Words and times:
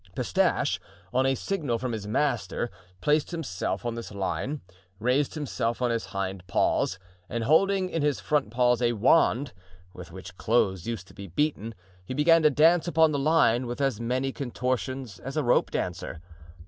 Pistache, 0.15 0.79
on 1.13 1.27
a 1.27 1.35
signal 1.35 1.77
from 1.77 1.91
his 1.91 2.07
master, 2.07 2.71
placed 3.01 3.29
himself 3.29 3.85
on 3.85 3.93
this 3.93 4.11
line, 4.11 4.61
raised 4.97 5.35
himself 5.35 5.79
on 5.79 5.91
his 5.91 6.05
hind 6.05 6.41
paws, 6.47 6.97
and 7.29 7.43
holding 7.43 7.87
in 7.87 8.01
his 8.01 8.19
front 8.19 8.49
paws 8.49 8.81
a 8.81 8.93
wand 8.93 9.53
with 9.93 10.11
which 10.11 10.37
clothes 10.37 10.87
used 10.87 11.07
to 11.07 11.13
be 11.13 11.27
beaten, 11.27 11.75
he 12.03 12.15
began 12.15 12.41
to 12.41 12.49
dance 12.49 12.87
upon 12.87 13.11
the 13.11 13.19
line 13.19 13.67
with 13.67 13.79
as 13.79 14.01
many 14.01 14.31
contortions 14.31 15.19
as 15.19 15.37
a 15.37 15.43
rope 15.43 15.69
dancer. 15.69 16.19